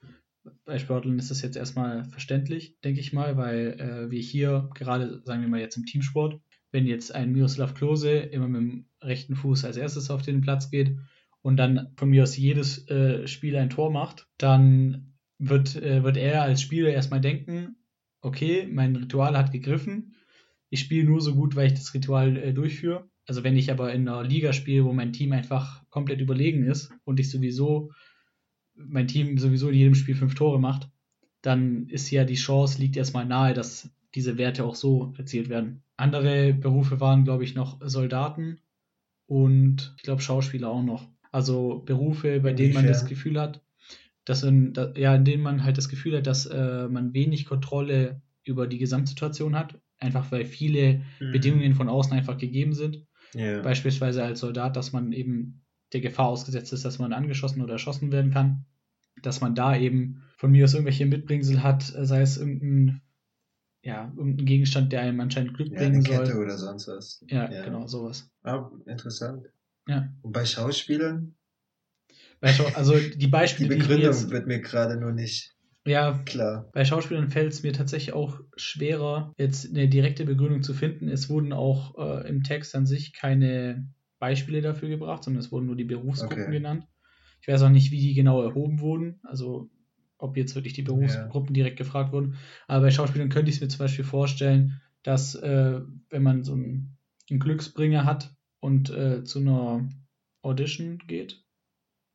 [0.66, 5.22] Bei Sportlern ist das jetzt erstmal verständlich, denke ich mal, weil äh, wir hier gerade,
[5.26, 9.36] sagen wir mal jetzt im Teamsport, wenn jetzt ein Miroslav Klose immer mit dem rechten
[9.36, 10.98] Fuß als erstes auf den Platz geht
[11.42, 16.18] und dann von mir aus jedes äh, Spiel ein Tor macht, dann wird, äh, wird
[16.18, 17.78] er als Spieler erstmal denken,
[18.22, 20.16] okay, mein Ritual hat gegriffen,
[20.70, 23.10] ich spiele nur so gut, weil ich das Ritual äh, durchführe.
[23.26, 26.92] Also wenn ich aber in einer Liga spiele, wo mein Team einfach komplett überlegen ist
[27.06, 27.92] und ich sowieso,
[28.76, 30.90] mein Team sowieso in jedem Spiel fünf Tore macht,
[31.42, 35.84] dann ist ja die Chance, liegt erstmal nahe, dass diese Werte auch so erzielt werden.
[36.00, 38.60] Andere Berufe waren, glaube ich, noch Soldaten
[39.28, 41.10] und ich glaube Schauspieler auch noch.
[41.32, 43.62] Also Berufe, bei denen man das Gefühl hat,
[44.26, 48.22] dass in, ja, in denen man halt das Gefühl hat, dass äh, man wenig Kontrolle
[48.44, 51.32] über die Gesamtsituation hat, einfach weil viele mhm.
[51.32, 53.06] Bedingungen von außen einfach gegeben sind.
[53.36, 53.62] Yeah.
[53.62, 55.62] Beispielsweise als Soldat, dass man eben
[55.94, 58.66] der Gefahr ausgesetzt ist, dass man angeschossen oder erschossen werden kann.
[59.22, 63.02] Dass man da eben von mir aus irgendwelche Mitbringsel hat, sei es irgendein,
[63.82, 66.18] ja, irgendein Gegenstand, der einem anscheinend Glück ja, bringen soll.
[66.18, 67.26] Kette oder sonst was.
[67.28, 68.30] Ja, ja, genau, sowas.
[68.44, 69.48] Ah, interessant.
[69.88, 70.12] Ja.
[70.22, 71.36] Und bei Schauspielern?
[72.42, 76.22] Bei Schau also die Beispiele, die Begründung die jetzt, wird mir gerade nur nicht ja,
[76.26, 76.70] klar.
[76.74, 81.08] Bei Schauspielern fällt es mir tatsächlich auch schwerer, jetzt eine direkte Begründung zu finden.
[81.08, 83.88] Es wurden auch äh, im Text an sich keine
[84.20, 86.52] Beispiele dafür gebracht, sondern es wurden nur die Berufsgruppen okay.
[86.52, 86.86] genannt.
[87.42, 89.20] Ich weiß auch nicht, wie die genau erhoben wurden.
[89.24, 89.70] Also
[90.20, 91.64] ob jetzt wirklich die Berufsgruppen ja.
[91.64, 92.36] direkt gefragt wurden.
[92.68, 96.54] Aber bei Schauspielern könnte ich es mir zum Beispiel vorstellen, dass äh, wenn man so
[96.54, 96.98] einen,
[97.30, 99.90] einen Glücksbringer hat und äh, zu einer
[100.42, 101.44] Audition geht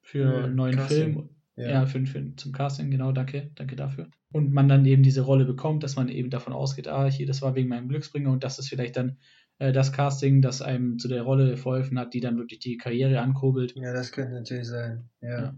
[0.03, 1.15] für ja, einen neuen Casting.
[1.15, 4.09] Film ja, ja für, für, zum Casting, genau, danke, danke dafür.
[4.33, 7.43] Und man dann eben diese Rolle bekommt, dass man eben davon ausgeht, ah, hier, das
[7.43, 9.19] war wegen meinem Glücksbringer und das ist vielleicht dann
[9.59, 13.21] äh, das Casting, das einem zu der Rolle verholfen hat, die dann wirklich die Karriere
[13.21, 13.75] ankurbelt.
[13.77, 15.55] Ja, das könnte natürlich sein, ja.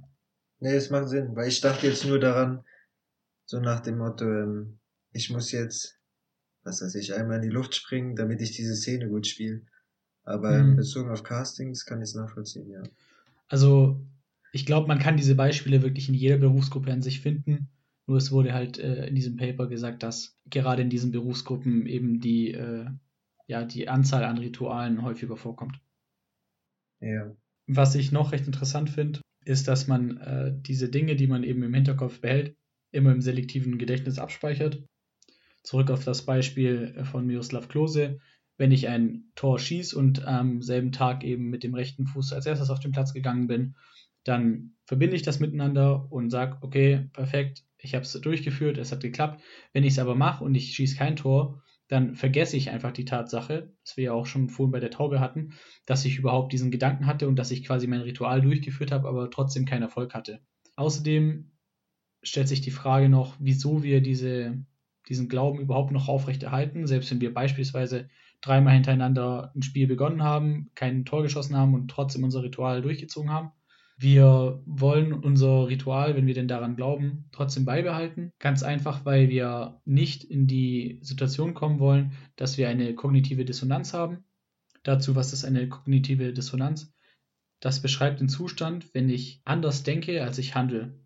[0.61, 2.65] Nee, es macht Sinn, weil ich dachte jetzt nur daran,
[3.45, 4.79] so nach dem Motto, ähm,
[5.13, 5.99] ich muss jetzt,
[6.65, 9.63] was weiß ich, einmal in die Luft springen, damit ich diese Szene gut spiele.
[10.25, 10.77] Aber mhm.
[10.77, 12.83] bezogen auf Castings kann ich es nachvollziehen, ja.
[13.49, 14.01] Also
[14.53, 17.69] ich glaube, man kann diese Beispiele wirklich in jeder Berufsgruppe an sich finden.
[18.07, 22.21] Nur es wurde halt äh, in diesem Paper gesagt, dass gerade in diesen Berufsgruppen eben
[22.21, 22.87] die, äh,
[23.47, 25.79] ja, die Anzahl an Ritualen häufiger vorkommt.
[27.01, 27.37] Ja.
[27.67, 31.63] Was ich noch recht interessant finde, ist, dass man äh, diese Dinge, die man eben
[31.63, 32.57] im Hinterkopf behält,
[32.91, 34.83] immer im selektiven Gedächtnis abspeichert.
[35.63, 38.19] Zurück auf das Beispiel von Miroslav Klose.
[38.59, 42.47] Wenn ich ein Tor schieße und am selben Tag eben mit dem rechten Fuß als
[42.47, 43.77] erstes auf den Platz gegangen bin,
[44.25, 49.01] dann verbinde ich das miteinander und sage, okay, perfekt, ich habe es durchgeführt, es hat
[49.01, 49.43] geklappt.
[49.73, 53.05] Wenn ich es aber mache und ich schieße kein Tor, dann vergesse ich einfach die
[53.05, 55.53] Tatsache, das wir ja auch schon vorhin bei der Taube hatten,
[55.85, 59.31] dass ich überhaupt diesen Gedanken hatte und dass ich quasi mein Ritual durchgeführt habe, aber
[59.31, 60.41] trotzdem keinen Erfolg hatte.
[60.75, 61.53] Außerdem
[62.23, 64.65] stellt sich die Frage noch, wieso wir diese,
[65.09, 68.09] diesen Glauben überhaupt noch aufrechterhalten, selbst wenn wir beispielsweise
[68.41, 73.31] dreimal hintereinander ein Spiel begonnen haben, kein Tor geschossen haben und trotzdem unser Ritual durchgezogen
[73.31, 73.53] haben.
[73.99, 78.31] Wir wollen unser Ritual, wenn wir denn daran glauben, trotzdem beibehalten.
[78.39, 83.95] Ganz einfach, weil wir nicht in die Situation kommen wollen, dass wir eine kognitive Dissonanz
[83.95, 84.25] haben.
[84.83, 86.93] Dazu, was ist eine kognitive Dissonanz?
[87.61, 91.01] Das beschreibt den Zustand, wenn ich anders denke, als ich handle.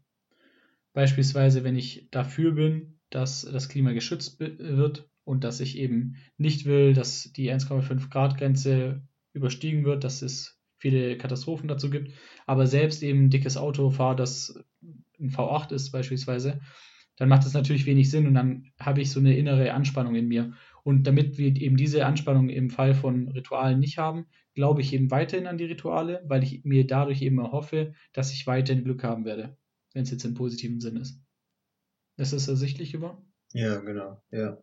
[0.92, 6.64] Beispielsweise, wenn ich dafür bin, dass das Klima geschützt wird und dass ich eben nicht
[6.66, 12.12] will, dass die 1,5 Grad Grenze überstiegen wird, das ist viele Katastrophen dazu gibt,
[12.46, 14.58] aber selbst eben ein dickes Auto fahre, das
[15.20, 16.60] ein V8 ist beispielsweise,
[17.16, 20.26] dann macht das natürlich wenig Sinn und dann habe ich so eine innere Anspannung in
[20.26, 20.54] mir.
[20.82, 25.10] Und damit wir eben diese Anspannung im Fall von Ritualen nicht haben, glaube ich eben
[25.10, 29.26] weiterhin an die Rituale, weil ich mir dadurch eben erhoffe, dass ich weiterhin Glück haben
[29.26, 29.58] werde,
[29.92, 31.20] wenn es jetzt im positiven Sinn ist.
[32.16, 33.22] Ist das ersichtlich über?
[33.52, 34.58] Ja, genau, ja.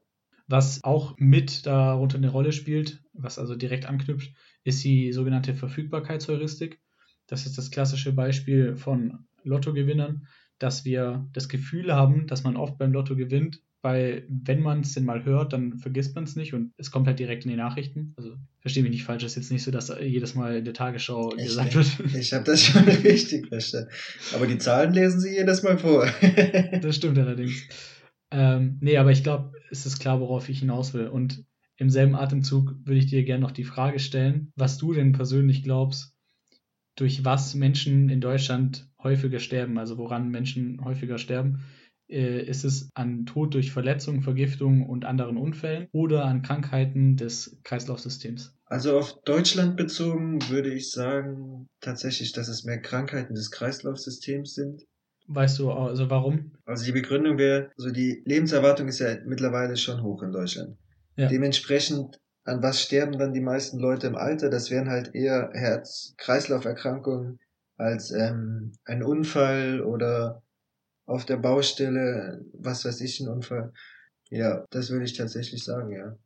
[0.47, 4.31] Was auch mit darunter eine Rolle spielt, was also direkt anknüpft,
[4.63, 6.79] ist die sogenannte Verfügbarkeitsheuristik.
[7.27, 10.27] Das ist das klassische Beispiel von Lottogewinnern,
[10.59, 14.93] dass wir das Gefühl haben, dass man oft beim Lotto gewinnt, weil wenn man es
[14.93, 17.57] denn mal hört, dann vergisst man es nicht und es kommt halt direkt in die
[17.57, 18.13] Nachrichten.
[18.17, 20.73] Also verstehe mich nicht falsch, das ist jetzt nicht so, dass jedes Mal in der
[20.73, 22.15] Tagesschau ich gesagt wird.
[22.15, 23.89] Ich habe das schon richtig verstanden.
[24.33, 26.07] Aber die Zahlen lesen sie jedes Mal vor.
[26.81, 27.63] das stimmt allerdings.
[28.31, 31.07] Ähm, nee, aber ich glaube, es ist klar, worauf ich hinaus will.
[31.07, 31.45] Und
[31.77, 35.63] im selben Atemzug würde ich dir gerne noch die Frage stellen, was du denn persönlich
[35.63, 36.13] glaubst,
[36.95, 41.63] durch was Menschen in Deutschland häufiger sterben, also woran Menschen häufiger sterben.
[42.09, 47.59] äh, ist es an Tod durch Verletzung, Vergiftung und anderen Unfällen oder an Krankheiten des
[47.63, 48.55] Kreislaufsystems?
[48.65, 54.85] Also auf Deutschland bezogen würde ich sagen tatsächlich, dass es mehr Krankheiten des Kreislaufsystems sind.
[55.27, 56.51] Weißt du also warum?
[56.65, 60.77] Also die Begründung wäre, also die Lebenserwartung ist ja mittlerweile schon hoch in Deutschland.
[61.17, 61.27] Ja.
[61.27, 64.49] Dementsprechend, an was sterben dann die meisten Leute im Alter?
[64.49, 67.39] Das wären halt eher Herz-Kreislauf-Erkrankungen
[67.75, 70.43] als ähm, ein Unfall oder
[71.05, 73.73] auf der Baustelle, was weiß ich, ein Unfall.
[74.29, 76.17] Ja, das würde ich tatsächlich sagen, ja.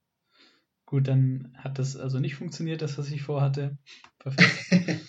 [0.86, 3.78] Gut, dann hat das also nicht funktioniert, das, was ich vorhatte.
[4.20, 5.02] Perfekt.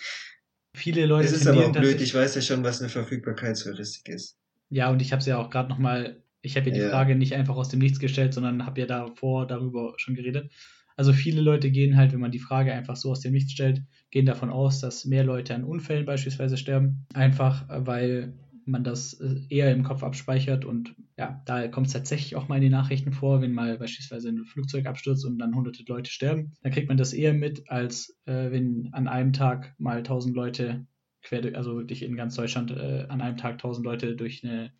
[0.75, 1.27] Viele Leute.
[1.27, 4.37] Es ist aber auch blöd, ich weiß ja schon, was eine Verfügbarkeitsheuristik ist.
[4.69, 6.89] Ja, und ich habe es ja auch gerade nochmal, ich habe ja die ja.
[6.89, 10.51] Frage nicht einfach aus dem Nichts gestellt, sondern habe ja davor darüber schon geredet.
[10.95, 13.81] Also viele Leute gehen halt, wenn man die Frage einfach so aus dem Nichts stellt,
[14.11, 17.05] gehen davon aus, dass mehr Leute an Unfällen beispielsweise sterben.
[17.13, 18.33] Einfach weil
[18.65, 22.55] man das äh, eher im Kopf abspeichert und ja, da kommt es tatsächlich auch mal
[22.55, 26.53] in den Nachrichten vor, wenn mal beispielsweise ein Flugzeug abstürzt und dann hunderte Leute sterben,
[26.61, 30.85] dann kriegt man das eher mit, als äh, wenn an einem Tag mal tausend Leute
[31.21, 34.71] quer, also wirklich in ganz Deutschland äh, an einem Tag tausend Leute durch eine,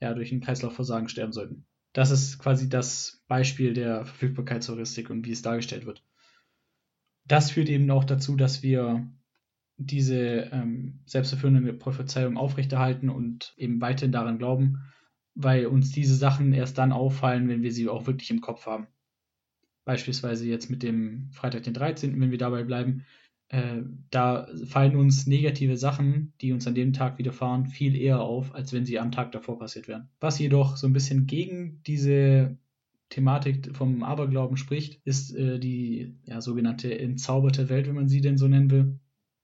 [0.00, 1.66] ja, durch ein Kreislaufversagen sterben sollten.
[1.92, 6.04] Das ist quasi das Beispiel der Verfügbarkeitsheuristik und wie es dargestellt wird.
[7.24, 9.10] Das führt eben auch dazu, dass wir
[9.78, 14.80] diese ähm, selbsterfüllende Prophezeiung aufrechterhalten und eben weiterhin daran glauben,
[15.34, 18.88] weil uns diese Sachen erst dann auffallen, wenn wir sie auch wirklich im Kopf haben.
[19.84, 23.04] Beispielsweise jetzt mit dem Freitag den 13., wenn wir dabei bleiben,
[23.50, 28.54] äh, da fallen uns negative Sachen, die uns an dem Tag widerfahren, viel eher auf,
[28.54, 30.10] als wenn sie am Tag davor passiert wären.
[30.20, 32.58] Was jedoch so ein bisschen gegen diese
[33.08, 38.36] Thematik vom Aberglauben spricht, ist äh, die ja, sogenannte entzauberte Welt, wenn man sie denn
[38.36, 38.98] so nennen will.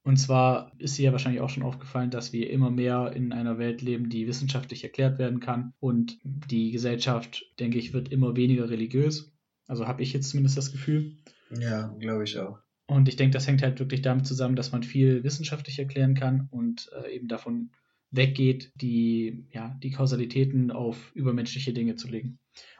[0.05, 3.57] Und zwar ist dir ja wahrscheinlich auch schon aufgefallen, dass wir immer mehr in einer
[3.57, 5.73] Welt leben, die wissenschaftlich erklärt werden kann.
[5.79, 9.33] Und die Gesellschaft, denke ich, wird immer weniger religiös.
[9.65, 11.17] Also habe ich jetzt zumindest das Gefühl.
[11.59, 12.59] Ja, glaube ich auch.
[12.85, 16.49] Und ich denke, das hängt halt wirklich damit zusammen, dass man viel wissenschaftlich erklären kann
[16.51, 17.71] und äh, eben davon
[18.11, 22.37] weggeht, die, ja, die Kausalitäten auf übermenschliche Dinge zu legen.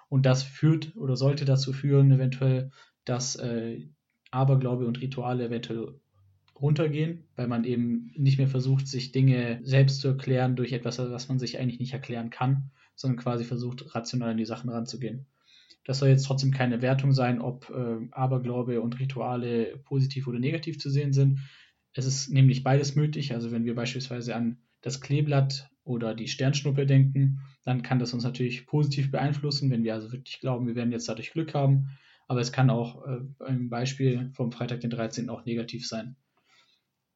[0.09, 2.69] Und das führt oder sollte dazu führen, eventuell,
[3.03, 3.87] dass äh,
[4.29, 5.99] Aberglaube und Rituale eventuell
[6.59, 11.27] runtergehen, weil man eben nicht mehr versucht, sich Dinge selbst zu erklären durch etwas, was
[11.27, 15.25] man sich eigentlich nicht erklären kann, sondern quasi versucht, rational an die Sachen ranzugehen.
[15.83, 20.79] Das soll jetzt trotzdem keine Wertung sein, ob äh, Aberglaube und Rituale positiv oder negativ
[20.79, 21.39] zu sehen sind.
[21.93, 23.33] Es ist nämlich beides möglich.
[23.33, 28.23] Also wenn wir beispielsweise an das Kleeblatt oder die Sternschnuppe denken, dann kann das uns
[28.23, 31.89] natürlich positiv beeinflussen, wenn wir also wirklich glauben, wir werden jetzt dadurch Glück haben.
[32.27, 35.29] Aber es kann auch äh, im Beispiel vom Freitag den 13.
[35.29, 36.15] auch negativ sein.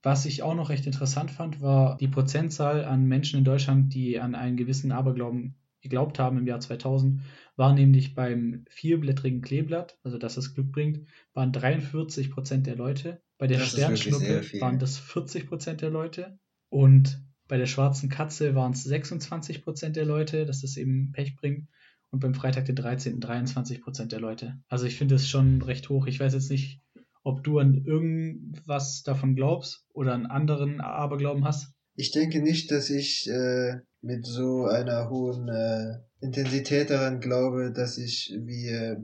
[0.02, 4.20] Was ich auch noch recht interessant fand, war die Prozentzahl an Menschen in Deutschland, die
[4.20, 7.22] an einen gewissen Aberglauben geglaubt haben im Jahr 2000,
[7.56, 11.02] war nämlich beim vierblättrigen Kleeblatt, also dass es Glück bringt,
[11.34, 13.22] waren 43 Prozent der Leute.
[13.38, 16.40] Bei der das Sternschnuppe waren das 40 Prozent der Leute.
[16.70, 21.36] Und bei der schwarzen Katze waren es 26 Prozent der Leute, dass es eben Pech
[21.36, 21.68] bringt.
[22.12, 23.20] Und beim Freitag den 13.
[23.20, 24.60] 23 Prozent der Leute.
[24.68, 26.08] Also ich finde es schon recht hoch.
[26.08, 26.82] Ich weiß jetzt nicht,
[27.24, 31.74] ob du an irgendwas davon glaubst oder an anderen Aberglauben hast?
[31.96, 37.98] Ich denke nicht, dass ich äh, mit so einer hohen äh, Intensität daran glaube, dass
[37.98, 38.98] ich, wie äh,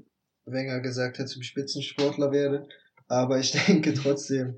[0.46, 2.68] Wenger gesagt hat, zum Spitzensportler werde.
[3.08, 4.58] Aber ich denke trotzdem,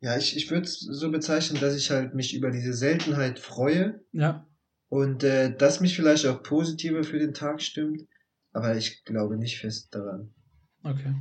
[0.00, 4.00] ja, ich, ich würde es so bezeichnen, dass ich halt mich über diese Seltenheit freue.
[4.12, 4.46] Ja.
[4.88, 8.02] Und äh, das mich vielleicht auch positiver für den Tag stimmt.
[8.52, 10.34] Aber ich glaube nicht fest daran.
[10.82, 11.14] Okay.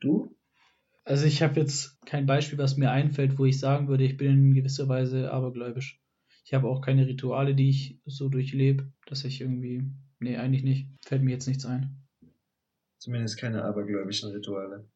[0.00, 0.27] Du?
[1.08, 4.30] Also ich habe jetzt kein Beispiel, was mir einfällt, wo ich sagen würde, ich bin
[4.30, 6.02] in gewisser Weise abergläubisch.
[6.44, 9.90] Ich habe auch keine Rituale, die ich so durchlebe, dass ich irgendwie.
[10.20, 10.90] Nee, eigentlich nicht.
[11.06, 11.96] Fällt mir jetzt nichts ein.
[12.98, 14.86] Zumindest keine abergläubischen Rituale.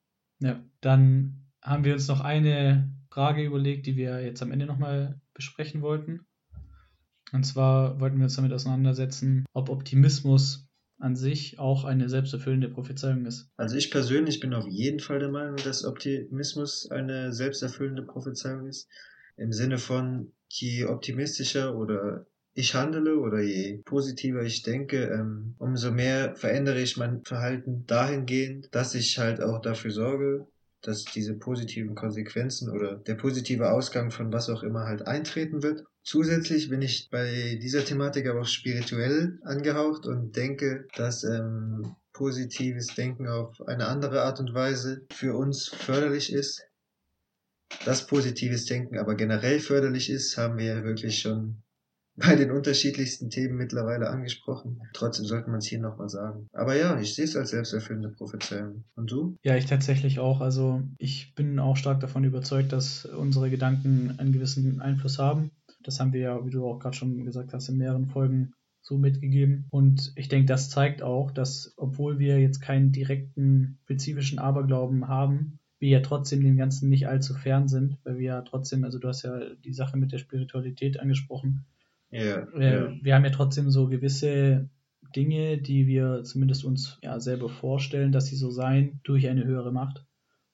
[0.40, 5.18] Ja, dann haben wir uns noch eine Frage überlegt, die wir jetzt am Ende nochmal
[5.32, 6.26] besprechen wollten.
[7.32, 10.68] Und zwar wollten wir uns damit auseinandersetzen, ob Optimismus
[11.02, 13.50] an sich auch eine selbsterfüllende Prophezeiung ist.
[13.56, 18.88] Also ich persönlich bin auf jeden Fall der Meinung, dass Optimismus eine selbsterfüllende Prophezeiung ist.
[19.36, 25.90] Im Sinne von, je optimistischer oder ich handele oder je positiver ich denke, ähm, umso
[25.90, 30.46] mehr verändere ich mein Verhalten dahingehend, dass ich halt auch dafür sorge,
[30.82, 35.84] dass diese positiven Konsequenzen oder der positive Ausgang von was auch immer halt eintreten wird.
[36.04, 42.88] Zusätzlich bin ich bei dieser Thematik aber auch spirituell angehaucht und denke, dass ähm, positives
[42.94, 46.62] Denken auf eine andere Art und Weise für uns förderlich ist.
[47.84, 51.62] Dass positives Denken aber generell förderlich ist, haben wir ja wirklich schon
[52.16, 54.82] bei den unterschiedlichsten Themen mittlerweile angesprochen.
[54.92, 56.48] Trotzdem sollte man es hier nochmal sagen.
[56.52, 58.84] Aber ja, ich sehe es als selbsterfüllende Prophezeiung.
[58.96, 59.36] Und du?
[59.42, 60.40] Ja, ich tatsächlich auch.
[60.40, 65.52] Also ich bin auch stark davon überzeugt, dass unsere Gedanken einen gewissen Einfluss haben.
[65.82, 68.98] Das haben wir ja, wie du auch gerade schon gesagt hast, in mehreren Folgen so
[68.98, 69.66] mitgegeben.
[69.70, 75.60] Und ich denke, das zeigt auch, dass obwohl wir jetzt keinen direkten spezifischen Aberglauben haben,
[75.78, 79.08] wir ja trotzdem dem Ganzen nicht allzu fern sind, weil wir ja trotzdem, also du
[79.08, 81.64] hast ja die Sache mit der Spiritualität angesprochen.
[82.10, 82.92] Ja, äh, ja.
[83.02, 84.68] Wir haben ja trotzdem so gewisse
[85.16, 89.72] Dinge, die wir zumindest uns ja selber vorstellen, dass sie so seien, durch eine höhere
[89.72, 90.04] Macht.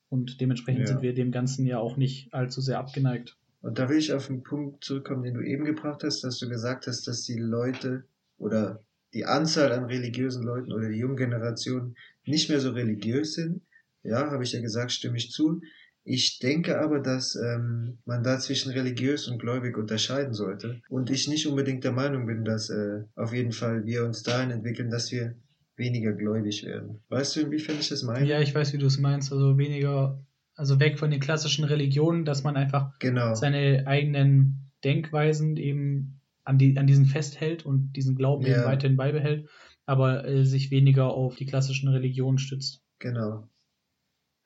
[0.09, 0.87] Und dementsprechend Ja.
[0.87, 3.37] sind wir dem Ganzen ja auch nicht allzu sehr abgeneigt.
[3.61, 6.49] Und da will ich auf den Punkt zurückkommen, den du eben gebracht hast, dass du
[6.49, 8.05] gesagt hast, dass die Leute
[8.39, 8.83] oder
[9.15, 13.63] die Anzahl an religiösen Leuten oder die junge Generation nicht mehr so religiös sind.
[14.03, 15.61] Ja, habe ich ja gesagt, stimme ich zu.
[16.05, 20.81] Ich denke aber, dass ähm, man da zwischen religiös und gläubig unterscheiden sollte.
[20.89, 24.51] Und ich nicht unbedingt der Meinung bin, dass äh, auf jeden Fall wir uns dahin
[24.51, 25.35] entwickeln, dass wir
[25.77, 27.01] weniger gläubig werden.
[27.09, 28.27] Weißt du, inwiefern ich das meine?
[28.27, 29.33] Ja, ich weiß, wie du es meinst.
[29.33, 30.19] Also weniger,
[30.59, 33.35] also weg von den klassischen Religionen, dass man einfach Genau.
[33.35, 38.57] seine eigenen Denkweisen eben an, die, an diesen festhält und diesen Glauben Ja.
[38.57, 39.49] eben weiterhin beibehält,
[39.87, 42.83] aber äh, sich weniger auf die klassischen Religionen stützt.
[42.99, 43.49] Genau.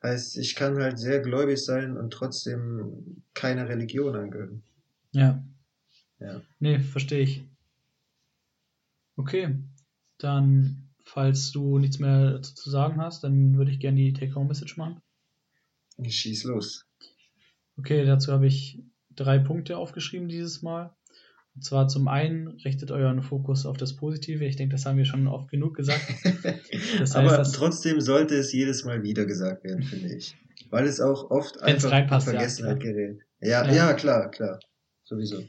[0.03, 4.61] Heißt, ich kann halt sehr gläubig sein und trotzdem keiner Religion angehören.
[5.13, 5.43] Ja.
[6.19, 6.41] Ja.
[6.59, 7.43] Nee, verstehe ich.
[9.15, 9.55] Okay,
[10.19, 14.77] dann, falls du nichts mehr dazu zu sagen hast, dann würde ich gerne die Take-Home-Message
[14.77, 15.01] machen.
[16.11, 16.85] Schieß los.
[17.77, 18.79] Okay, dazu habe ich
[19.15, 20.95] drei Punkte aufgeschrieben dieses Mal.
[21.55, 24.43] Und zwar zum einen, richtet euren Fokus auf das Positive.
[24.45, 26.01] Ich denke, das haben wir schon oft genug gesagt.
[26.99, 30.35] Das heißt, Aber trotzdem sollte es jedes Mal wieder gesagt werden, finde ich.
[30.69, 33.19] Weil es auch oft einfach in Vergessenheit gerät.
[33.41, 33.73] Ja, Ja.
[33.73, 34.59] ja, klar, klar.
[35.03, 35.43] Sowieso.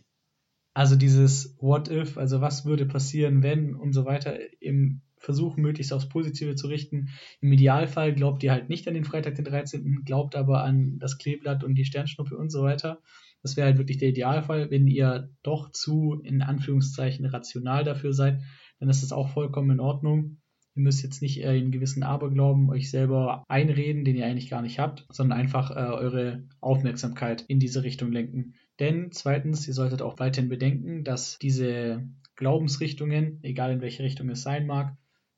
[0.74, 5.92] Also dieses What if, also was würde passieren, wenn und so weiter, im Versuch möglichst
[5.92, 7.08] aufs Positive zu richten.
[7.40, 11.18] Im Idealfall glaubt ihr halt nicht an den Freitag den 13., glaubt aber an das
[11.18, 13.00] Kleeblatt und die Sternschnuppe und so weiter.
[13.42, 14.70] Das wäre halt wirklich der Idealfall.
[14.70, 18.40] Wenn ihr doch zu, in Anführungszeichen, rational dafür seid,
[18.80, 20.38] dann ist das auch vollkommen in Ordnung.
[20.76, 24.62] Ihr müsst jetzt nicht äh, einen gewissen Aberglauben euch selber einreden, den ihr eigentlich gar
[24.62, 28.54] nicht habt, sondern einfach äh, eure Aufmerksamkeit in diese Richtung lenken.
[28.80, 34.42] Denn zweitens, ihr solltet auch weiterhin bedenken, dass diese Glaubensrichtungen, egal in welche Richtung es
[34.42, 34.96] sein mag,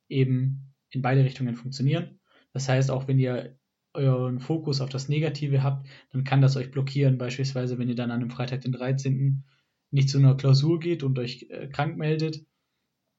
[0.09, 2.21] eben in beide Richtungen funktionieren.
[2.53, 3.59] Das heißt, auch wenn ihr
[3.92, 7.19] euren Fokus auf das Negative habt, dann kann das euch blockieren.
[7.19, 9.45] Beispielsweise, wenn ihr dann an einem Freitag, den 13.
[9.90, 12.45] nicht zu einer Klausur geht und euch äh, krank meldet,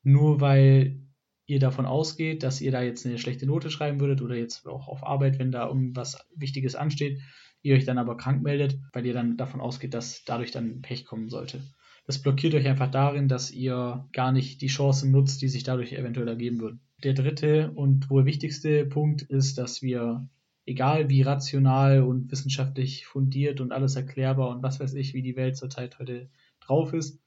[0.03, 1.01] nur weil
[1.47, 4.87] ihr davon ausgeht, dass ihr da jetzt eine schlechte Note schreiben würdet oder jetzt auch
[4.87, 7.21] auf Arbeit, wenn da irgendwas Wichtiges ansteht,
[7.61, 11.05] ihr euch dann aber krank meldet, weil ihr dann davon ausgeht, dass dadurch dann Pech
[11.05, 11.61] kommen sollte.
[12.07, 15.91] Das blockiert euch einfach darin, dass ihr gar nicht die Chancen nutzt, die sich dadurch
[15.91, 16.79] eventuell ergeben würden.
[17.03, 20.27] Der dritte und wohl wichtigste Punkt ist, dass wir,
[20.65, 25.35] egal wie rational und wissenschaftlich fundiert und alles erklärbar und was weiß ich, wie die
[25.35, 26.29] Welt zurzeit heute
[26.61, 27.19] drauf ist,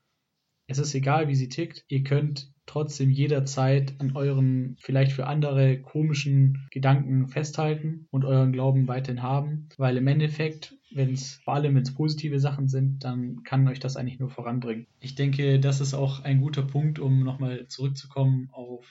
[0.66, 5.80] es ist egal, wie sie tickt, ihr könnt trotzdem jederzeit an euren vielleicht für andere
[5.80, 11.74] komischen Gedanken festhalten und euren Glauben weiterhin haben, weil im Endeffekt, wenn es vor allem
[11.74, 14.86] wenn positive Sachen sind, dann kann euch das eigentlich nur voranbringen.
[15.00, 18.86] Ich denke, das ist auch ein guter Punkt, um nochmal zurückzukommen auf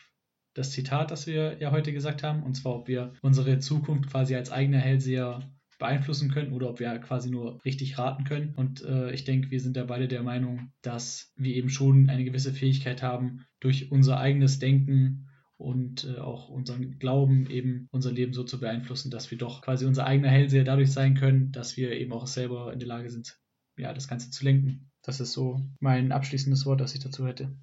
[0.54, 4.36] das Zitat, das wir ja heute gesagt haben, und zwar, ob wir unsere Zukunft quasi
[4.36, 8.54] als eigener Hellseher beeinflussen können oder ob wir quasi nur richtig raten können.
[8.56, 12.26] Und äh, ich denke, wir sind da beide der Meinung, dass wir eben schon eine
[12.26, 18.34] gewisse Fähigkeit haben, durch unser eigenes Denken und äh, auch unseren Glauben eben unser Leben
[18.34, 21.91] so zu beeinflussen, dass wir doch quasi unser eigener Hellseher dadurch sein können, dass wir
[21.91, 23.38] eben auch selber in der Lage sind,
[23.78, 24.89] ja, das Ganze zu lenken.
[25.04, 27.56] Das ist so mein abschließendes Wort, das ich dazu hätte.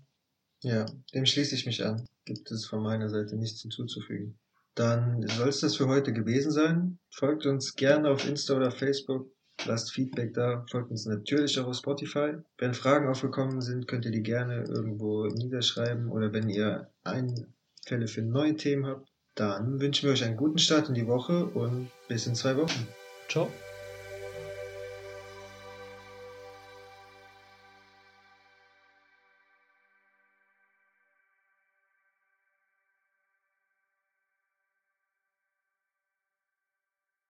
[0.62, 2.06] Ja, dem schließe ich mich an.
[2.24, 4.38] Gibt es von meiner Seite nichts hinzuzufügen.
[4.74, 6.98] Dann soll es das für heute gewesen sein.
[7.10, 9.30] Folgt uns gerne auf Insta oder Facebook.
[9.64, 10.64] Lasst Feedback da.
[10.70, 12.34] Folgt uns natürlich auch auf Spotify.
[12.58, 16.08] Wenn Fragen aufgekommen sind, könnt ihr die gerne irgendwo niederschreiben.
[16.08, 20.88] Oder wenn ihr Einfälle für neue Themen habt, dann wünschen wir euch einen guten Start
[20.88, 22.86] in die Woche und bis in zwei Wochen.
[23.28, 23.50] Ciao.